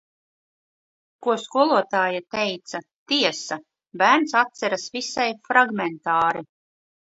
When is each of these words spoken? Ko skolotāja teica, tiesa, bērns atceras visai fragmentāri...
Ko 1.27 1.35
skolotāja 1.41 2.23
teica, 2.37 2.81
tiesa, 3.13 3.59
bērns 4.05 4.35
atceras 4.43 4.89
visai 4.99 5.29
fragmentāri... 5.53 6.47